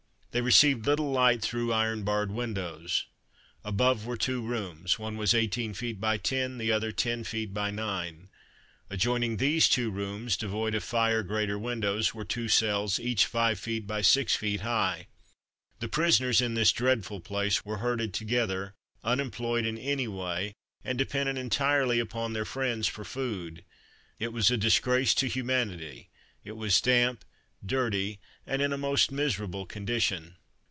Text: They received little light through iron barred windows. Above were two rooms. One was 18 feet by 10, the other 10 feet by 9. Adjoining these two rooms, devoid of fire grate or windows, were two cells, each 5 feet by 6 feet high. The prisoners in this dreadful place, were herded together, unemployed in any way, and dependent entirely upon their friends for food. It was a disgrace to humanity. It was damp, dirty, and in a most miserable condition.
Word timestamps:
They 0.33 0.39
received 0.39 0.85
little 0.85 1.11
light 1.11 1.41
through 1.41 1.73
iron 1.73 2.03
barred 2.03 2.31
windows. 2.31 3.05
Above 3.65 4.05
were 4.05 4.15
two 4.15 4.41
rooms. 4.41 4.97
One 4.97 5.17
was 5.17 5.33
18 5.33 5.73
feet 5.73 5.99
by 5.99 6.15
10, 6.15 6.57
the 6.57 6.71
other 6.71 6.93
10 6.93 7.25
feet 7.25 7.53
by 7.53 7.69
9. 7.69 8.29
Adjoining 8.89 9.35
these 9.35 9.67
two 9.67 9.91
rooms, 9.91 10.37
devoid 10.37 10.73
of 10.73 10.85
fire 10.85 11.21
grate 11.21 11.49
or 11.49 11.59
windows, 11.59 12.13
were 12.13 12.23
two 12.23 12.47
cells, 12.47 12.97
each 12.97 13.25
5 13.25 13.59
feet 13.59 13.85
by 13.85 13.99
6 13.99 14.33
feet 14.37 14.61
high. 14.61 15.07
The 15.81 15.89
prisoners 15.89 16.39
in 16.39 16.53
this 16.53 16.71
dreadful 16.71 17.19
place, 17.19 17.65
were 17.65 17.79
herded 17.79 18.13
together, 18.13 18.73
unemployed 19.03 19.65
in 19.65 19.77
any 19.77 20.07
way, 20.07 20.53
and 20.81 20.97
dependent 20.97 21.39
entirely 21.39 21.99
upon 21.99 22.31
their 22.31 22.45
friends 22.45 22.87
for 22.87 23.03
food. 23.03 23.65
It 24.17 24.31
was 24.31 24.49
a 24.49 24.55
disgrace 24.55 25.13
to 25.15 25.27
humanity. 25.27 26.07
It 26.45 26.53
was 26.55 26.79
damp, 26.79 27.25
dirty, 27.63 28.19
and 28.47 28.59
in 28.59 28.73
a 28.73 28.77
most 28.77 29.11
miserable 29.11 29.67
condition. 29.67 30.35